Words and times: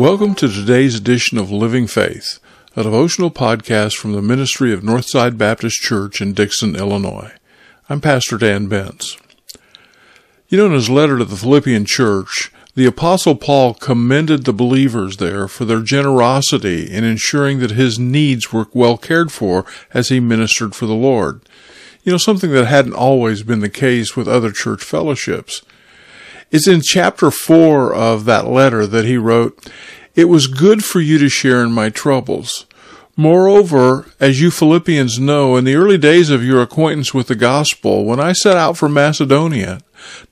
Welcome 0.00 0.34
to 0.36 0.48
today's 0.48 0.94
edition 0.94 1.36
of 1.36 1.52
Living 1.52 1.86
Faith, 1.86 2.38
a 2.74 2.84
devotional 2.84 3.30
podcast 3.30 3.98
from 3.98 4.14
the 4.14 4.22
ministry 4.22 4.72
of 4.72 4.80
Northside 4.80 5.36
Baptist 5.36 5.82
Church 5.82 6.22
in 6.22 6.32
Dixon, 6.32 6.74
Illinois. 6.74 7.32
I'm 7.90 8.00
Pastor 8.00 8.38
Dan 8.38 8.66
Bentz. 8.66 9.18
You 10.48 10.56
know, 10.56 10.64
in 10.64 10.72
his 10.72 10.88
letter 10.88 11.18
to 11.18 11.26
the 11.26 11.36
Philippian 11.36 11.84
church, 11.84 12.50
the 12.74 12.86
Apostle 12.86 13.34
Paul 13.34 13.74
commended 13.74 14.44
the 14.44 14.54
believers 14.54 15.18
there 15.18 15.46
for 15.48 15.66
their 15.66 15.82
generosity 15.82 16.90
in 16.90 17.04
ensuring 17.04 17.58
that 17.58 17.72
his 17.72 17.98
needs 17.98 18.54
were 18.54 18.68
well 18.72 18.96
cared 18.96 19.30
for 19.30 19.66
as 19.92 20.08
he 20.08 20.18
ministered 20.18 20.74
for 20.74 20.86
the 20.86 20.94
Lord. 20.94 21.42
You 22.04 22.12
know, 22.12 22.18
something 22.18 22.52
that 22.52 22.64
hadn't 22.64 22.94
always 22.94 23.42
been 23.42 23.60
the 23.60 23.68
case 23.68 24.16
with 24.16 24.26
other 24.26 24.50
church 24.50 24.82
fellowships. 24.82 25.60
It's 26.50 26.66
in 26.66 26.80
chapter 26.80 27.30
4 27.30 27.94
of 27.94 28.24
that 28.24 28.48
letter 28.48 28.84
that 28.84 29.04
he 29.04 29.16
wrote, 29.16 29.70
It 30.16 30.24
was 30.24 30.48
good 30.48 30.84
for 30.84 31.00
you 31.00 31.16
to 31.18 31.28
share 31.28 31.62
in 31.62 31.70
my 31.70 31.90
troubles. 31.90 32.66
Moreover, 33.16 34.06
as 34.18 34.40
you 34.40 34.50
Philippians 34.50 35.20
know, 35.20 35.54
in 35.56 35.64
the 35.64 35.76
early 35.76 35.98
days 35.98 36.28
of 36.28 36.44
your 36.44 36.60
acquaintance 36.60 37.14
with 37.14 37.28
the 37.28 37.36
gospel, 37.36 38.04
when 38.04 38.18
I 38.18 38.32
set 38.32 38.56
out 38.56 38.76
for 38.76 38.88
Macedonia, 38.88 39.80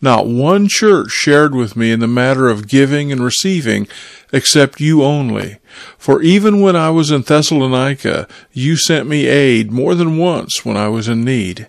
not 0.00 0.26
one 0.26 0.66
church 0.68 1.10
shared 1.10 1.54
with 1.54 1.76
me 1.76 1.92
in 1.92 2.00
the 2.00 2.08
matter 2.08 2.48
of 2.48 2.66
giving 2.66 3.12
and 3.12 3.22
receiving, 3.22 3.86
except 4.32 4.80
you 4.80 5.04
only. 5.04 5.58
For 5.98 6.20
even 6.22 6.60
when 6.60 6.74
I 6.74 6.90
was 6.90 7.12
in 7.12 7.22
Thessalonica, 7.22 8.26
you 8.52 8.76
sent 8.76 9.08
me 9.08 9.26
aid 9.26 9.70
more 9.70 9.94
than 9.94 10.18
once 10.18 10.64
when 10.64 10.76
I 10.76 10.88
was 10.88 11.06
in 11.06 11.22
need. 11.22 11.68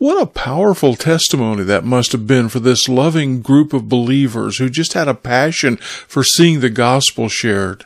What 0.00 0.22
a 0.22 0.24
powerful 0.24 0.94
testimony 0.94 1.62
that 1.64 1.84
must 1.84 2.12
have 2.12 2.26
been 2.26 2.48
for 2.48 2.58
this 2.58 2.88
loving 2.88 3.42
group 3.42 3.74
of 3.74 3.90
believers 3.90 4.56
who 4.56 4.70
just 4.70 4.94
had 4.94 5.08
a 5.08 5.14
passion 5.14 5.76
for 5.76 6.24
seeing 6.24 6.60
the 6.60 6.70
gospel 6.70 7.28
shared. 7.28 7.84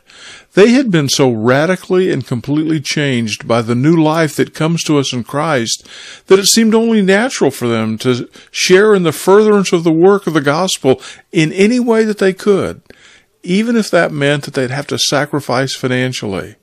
They 0.53 0.69
had 0.69 0.89
been 0.89 1.09
so 1.09 1.29
radically 1.29 2.09
and 2.13 2.25
completely 2.25 2.79
changed 2.79 3.49
by 3.49 3.61
the 3.61 3.75
new 3.75 4.01
life 4.01 4.37
that 4.37 4.53
comes 4.53 4.81
to 4.85 4.97
us 4.97 5.11
in 5.11 5.25
Christ 5.25 5.85
that 6.27 6.39
it 6.39 6.45
seemed 6.45 6.73
only 6.73 7.01
natural 7.01 7.51
for 7.51 7.67
them 7.67 7.97
to 7.97 8.29
share 8.49 8.95
in 8.95 9.03
the 9.03 9.11
furtherance 9.11 9.73
of 9.73 9.83
the 9.83 9.91
work 9.91 10.25
of 10.25 10.35
the 10.35 10.39
gospel 10.39 11.01
in 11.33 11.51
any 11.51 11.81
way 11.81 12.05
that 12.05 12.19
they 12.19 12.31
could, 12.31 12.81
even 13.43 13.75
if 13.75 13.91
that 13.91 14.13
meant 14.13 14.45
that 14.45 14.53
they'd 14.53 14.71
have 14.71 14.87
to 14.87 14.97
sacrifice 14.97 15.75
financially. 15.75 16.55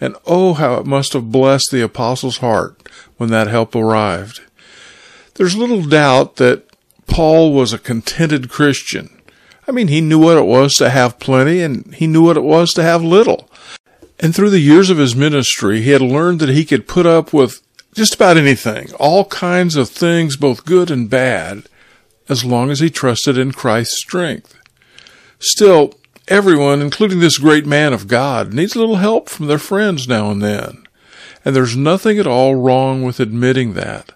And 0.00 0.16
oh, 0.24 0.54
how 0.54 0.76
it 0.76 0.86
must 0.86 1.12
have 1.12 1.30
blessed 1.30 1.70
the 1.70 1.82
apostle's 1.82 2.38
heart 2.38 2.88
when 3.18 3.28
that 3.28 3.48
help 3.48 3.74
arrived. 3.74 4.40
There's 5.36 5.56
little 5.56 5.82
doubt 5.82 6.36
that 6.36 6.64
Paul 7.06 7.52
was 7.52 7.72
a 7.72 7.78
contented 7.78 8.48
Christian. 8.48 9.20
I 9.68 9.72
mean, 9.72 9.88
he 9.88 10.00
knew 10.00 10.18
what 10.18 10.38
it 10.38 10.46
was 10.46 10.74
to 10.76 10.90
have 10.90 11.18
plenty 11.18 11.60
and 11.60 11.94
he 11.94 12.06
knew 12.06 12.24
what 12.24 12.36
it 12.36 12.42
was 12.42 12.72
to 12.74 12.82
have 12.82 13.02
little. 13.02 13.50
And 14.18 14.34
through 14.34 14.50
the 14.50 14.60
years 14.60 14.88
of 14.88 14.98
his 14.98 15.14
ministry, 15.14 15.82
he 15.82 15.90
had 15.90 16.00
learned 16.00 16.40
that 16.40 16.48
he 16.48 16.64
could 16.64 16.88
put 16.88 17.04
up 17.04 17.32
with 17.32 17.60
just 17.94 18.14
about 18.14 18.36
anything, 18.36 18.92
all 18.94 19.26
kinds 19.26 19.76
of 19.76 19.90
things, 19.90 20.36
both 20.36 20.64
good 20.64 20.90
and 20.90 21.10
bad, 21.10 21.64
as 22.28 22.44
long 22.44 22.70
as 22.70 22.80
he 22.80 22.88
trusted 22.88 23.36
in 23.36 23.52
Christ's 23.52 23.98
strength. 23.98 24.58
Still, 25.38 25.94
everyone, 26.28 26.80
including 26.80 27.20
this 27.20 27.38
great 27.38 27.66
man 27.66 27.92
of 27.92 28.08
God, 28.08 28.54
needs 28.54 28.74
a 28.74 28.78
little 28.78 28.96
help 28.96 29.28
from 29.28 29.46
their 29.46 29.58
friends 29.58 30.08
now 30.08 30.30
and 30.30 30.42
then. 30.42 30.86
And 31.44 31.54
there's 31.54 31.76
nothing 31.76 32.18
at 32.18 32.26
all 32.26 32.54
wrong 32.54 33.02
with 33.02 33.20
admitting 33.20 33.74
that. 33.74 34.12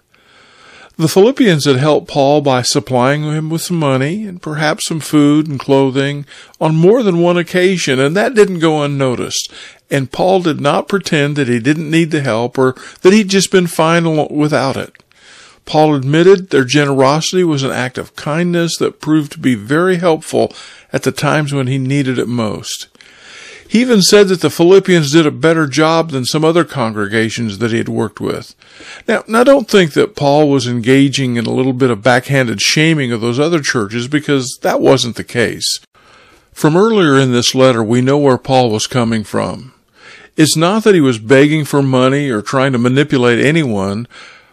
The 0.97 1.07
Philippians 1.07 1.65
had 1.65 1.77
helped 1.77 2.09
Paul 2.09 2.41
by 2.41 2.61
supplying 2.61 3.23
him 3.23 3.49
with 3.49 3.61
some 3.61 3.79
money 3.79 4.25
and 4.25 4.41
perhaps 4.41 4.87
some 4.87 4.99
food 4.99 5.47
and 5.47 5.59
clothing 5.59 6.25
on 6.59 6.75
more 6.75 7.01
than 7.01 7.21
one 7.21 7.37
occasion, 7.37 7.99
and 7.99 8.15
that 8.15 8.35
didn't 8.35 8.59
go 8.59 8.83
unnoticed. 8.83 9.51
And 9.89 10.11
Paul 10.11 10.41
did 10.41 10.61
not 10.61 10.89
pretend 10.89 11.35
that 11.37 11.47
he 11.47 11.59
didn't 11.59 11.89
need 11.89 12.11
the 12.11 12.21
help 12.21 12.57
or 12.57 12.75
that 13.01 13.13
he'd 13.13 13.29
just 13.29 13.51
been 13.51 13.67
fine 13.67 14.27
without 14.29 14.77
it. 14.77 15.01
Paul 15.65 15.95
admitted 15.95 16.49
their 16.49 16.65
generosity 16.65 17.43
was 17.43 17.63
an 17.63 17.71
act 17.71 17.97
of 17.97 18.15
kindness 18.15 18.77
that 18.77 18.99
proved 18.99 19.31
to 19.33 19.39
be 19.39 19.55
very 19.55 19.97
helpful 19.97 20.51
at 20.91 21.03
the 21.03 21.11
times 21.11 21.53
when 21.53 21.67
he 21.67 21.77
needed 21.77 22.19
it 22.19 22.27
most. 22.27 22.89
He 23.71 23.79
even 23.79 24.01
said 24.01 24.27
that 24.27 24.41
the 24.41 24.49
Philippians 24.49 25.13
did 25.13 25.25
a 25.25 25.31
better 25.31 25.65
job 25.65 26.09
than 26.09 26.25
some 26.25 26.43
other 26.43 26.65
congregations 26.65 27.59
that 27.59 27.71
he 27.71 27.77
had 27.77 27.87
worked 27.87 28.19
with. 28.19 28.53
Now, 29.07 29.23
now 29.29 29.45
don't 29.45 29.69
think 29.69 29.93
that 29.93 30.13
Paul 30.13 30.49
was 30.49 30.67
engaging 30.67 31.37
in 31.37 31.45
a 31.45 31.53
little 31.53 31.71
bit 31.71 31.89
of 31.89 32.03
backhanded 32.03 32.59
shaming 32.59 33.13
of 33.13 33.21
those 33.21 33.39
other 33.39 33.61
churches 33.61 34.09
because 34.09 34.59
that 34.61 34.81
wasn't 34.81 35.15
the 35.15 35.23
case. 35.23 35.79
From 36.51 36.75
earlier 36.75 37.17
in 37.17 37.31
this 37.31 37.55
letter, 37.55 37.81
we 37.81 38.01
know 38.01 38.17
where 38.17 38.37
Paul 38.37 38.71
was 38.71 38.87
coming 38.87 39.23
from. 39.23 39.73
It's 40.35 40.57
not 40.57 40.83
that 40.83 40.93
he 40.93 40.99
was 40.99 41.17
begging 41.17 41.63
for 41.63 41.81
money 41.81 42.29
or 42.29 42.41
trying 42.41 42.73
to 42.73 42.77
manipulate 42.77 43.39
anyone. 43.39 44.05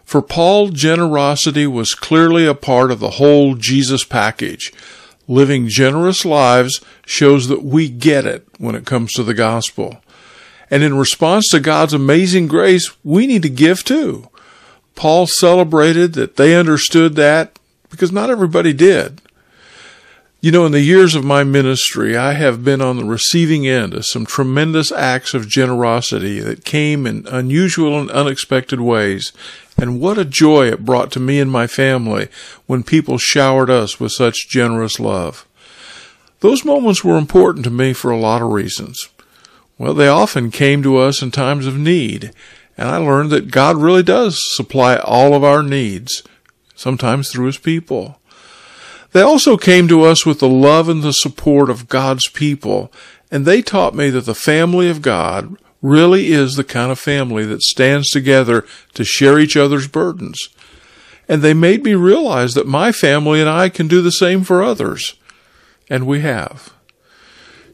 For 0.04 0.22
Paul, 0.22 0.68
generosity 0.68 1.66
was 1.66 1.92
clearly 1.92 2.46
a 2.46 2.54
part 2.54 2.92
of 2.92 3.00
the 3.00 3.10
whole 3.10 3.56
Jesus 3.56 4.04
package 4.04 4.72
living 5.28 5.68
generous 5.68 6.24
lives 6.24 6.80
shows 7.06 7.46
that 7.48 7.62
we 7.62 7.88
get 7.88 8.26
it 8.26 8.46
when 8.58 8.74
it 8.74 8.86
comes 8.86 9.12
to 9.12 9.22
the 9.22 9.34
gospel. 9.34 9.98
And 10.70 10.82
in 10.82 10.96
response 10.96 11.48
to 11.50 11.60
God's 11.60 11.94
amazing 11.94 12.48
grace, 12.48 12.92
we 13.04 13.26
need 13.26 13.42
to 13.42 13.48
give 13.48 13.84
too. 13.84 14.28
Paul 14.94 15.26
celebrated 15.26 16.14
that 16.14 16.36
they 16.36 16.56
understood 16.56 17.14
that 17.14 17.58
because 17.90 18.10
not 18.10 18.30
everybody 18.30 18.72
did. 18.72 19.20
You 20.40 20.52
know, 20.52 20.64
in 20.66 20.70
the 20.70 20.80
years 20.80 21.16
of 21.16 21.24
my 21.24 21.42
ministry, 21.42 22.16
I 22.16 22.34
have 22.34 22.62
been 22.62 22.80
on 22.80 22.96
the 22.96 23.04
receiving 23.04 23.66
end 23.66 23.92
of 23.92 24.06
some 24.06 24.24
tremendous 24.24 24.92
acts 24.92 25.34
of 25.34 25.48
generosity 25.48 26.38
that 26.38 26.64
came 26.64 27.08
in 27.08 27.26
unusual 27.26 27.98
and 27.98 28.08
unexpected 28.08 28.80
ways. 28.80 29.32
And 29.76 30.00
what 30.00 30.16
a 30.16 30.24
joy 30.24 30.68
it 30.68 30.84
brought 30.84 31.10
to 31.12 31.20
me 31.20 31.40
and 31.40 31.50
my 31.50 31.66
family 31.66 32.28
when 32.66 32.84
people 32.84 33.18
showered 33.18 33.68
us 33.68 33.98
with 33.98 34.12
such 34.12 34.48
generous 34.48 35.00
love. 35.00 35.44
Those 36.38 36.64
moments 36.64 37.02
were 37.02 37.18
important 37.18 37.64
to 37.64 37.70
me 37.70 37.92
for 37.92 38.12
a 38.12 38.16
lot 38.16 38.40
of 38.40 38.52
reasons. 38.52 39.08
Well, 39.76 39.92
they 39.92 40.06
often 40.06 40.52
came 40.52 40.84
to 40.84 40.98
us 40.98 41.20
in 41.20 41.32
times 41.32 41.66
of 41.66 41.76
need, 41.76 42.30
and 42.76 42.88
I 42.88 42.98
learned 42.98 43.30
that 43.30 43.50
God 43.50 43.76
really 43.76 44.04
does 44.04 44.40
supply 44.54 44.98
all 44.98 45.34
of 45.34 45.42
our 45.42 45.64
needs, 45.64 46.22
sometimes 46.76 47.28
through 47.28 47.46
His 47.46 47.58
people. 47.58 48.20
They 49.18 49.24
also 49.24 49.56
came 49.56 49.88
to 49.88 50.02
us 50.02 50.24
with 50.24 50.38
the 50.38 50.48
love 50.48 50.88
and 50.88 51.02
the 51.02 51.12
support 51.12 51.70
of 51.70 51.88
God's 51.88 52.28
people, 52.28 52.92
and 53.32 53.44
they 53.44 53.62
taught 53.62 53.92
me 53.92 54.10
that 54.10 54.26
the 54.26 54.32
family 54.32 54.88
of 54.88 55.02
God 55.02 55.56
really 55.82 56.28
is 56.28 56.54
the 56.54 56.62
kind 56.62 56.92
of 56.92 57.00
family 57.00 57.44
that 57.46 57.62
stands 57.62 58.10
together 58.10 58.64
to 58.94 59.02
share 59.02 59.40
each 59.40 59.56
other's 59.56 59.88
burdens. 59.88 60.50
And 61.26 61.42
they 61.42 61.52
made 61.52 61.82
me 61.82 61.96
realize 61.96 62.54
that 62.54 62.68
my 62.68 62.92
family 62.92 63.40
and 63.40 63.50
I 63.50 63.70
can 63.70 63.88
do 63.88 64.02
the 64.02 64.12
same 64.12 64.44
for 64.44 64.62
others. 64.62 65.16
And 65.90 66.06
we 66.06 66.20
have. 66.20 66.72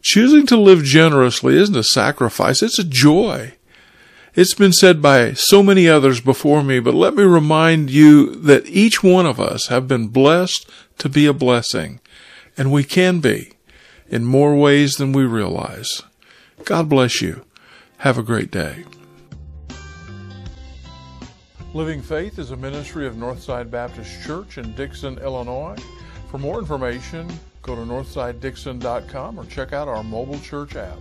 Choosing 0.00 0.46
to 0.46 0.56
live 0.56 0.82
generously 0.82 1.58
isn't 1.58 1.76
a 1.76 1.84
sacrifice, 1.84 2.62
it's 2.62 2.78
a 2.78 2.84
joy. 2.84 3.52
It's 4.36 4.54
been 4.54 4.72
said 4.72 5.00
by 5.00 5.34
so 5.34 5.62
many 5.62 5.88
others 5.88 6.20
before 6.20 6.64
me, 6.64 6.80
but 6.80 6.94
let 6.94 7.14
me 7.14 7.22
remind 7.22 7.88
you 7.88 8.34
that 8.34 8.66
each 8.66 9.00
one 9.00 9.26
of 9.26 9.38
us 9.38 9.68
have 9.68 9.86
been 9.86 10.08
blessed 10.08 10.68
to 10.98 11.08
be 11.08 11.26
a 11.26 11.32
blessing, 11.32 12.00
and 12.56 12.72
we 12.72 12.82
can 12.82 13.20
be 13.20 13.52
in 14.08 14.24
more 14.24 14.56
ways 14.56 14.94
than 14.94 15.12
we 15.12 15.24
realize. 15.24 16.02
God 16.64 16.88
bless 16.88 17.22
you. 17.22 17.44
Have 17.98 18.18
a 18.18 18.24
great 18.24 18.50
day. 18.50 18.84
Living 21.72 22.02
Faith 22.02 22.40
is 22.40 22.50
a 22.50 22.56
ministry 22.56 23.06
of 23.06 23.14
Northside 23.14 23.70
Baptist 23.70 24.20
Church 24.24 24.58
in 24.58 24.74
Dixon, 24.74 25.16
Illinois. 25.18 25.78
For 26.28 26.38
more 26.38 26.58
information, 26.58 27.28
go 27.62 27.76
to 27.76 27.82
northsidedixon.com 27.82 29.38
or 29.38 29.44
check 29.46 29.72
out 29.72 29.86
our 29.86 30.02
mobile 30.02 30.40
church 30.40 30.74
app. 30.74 30.98